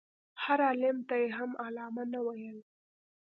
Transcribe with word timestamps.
هر 0.43 0.59
عالم 0.67 0.97
ته 1.07 1.15
یې 1.21 1.29
هم 1.37 1.51
علامه 1.65 2.03
نه 2.13 2.19
ویل. 2.25 2.57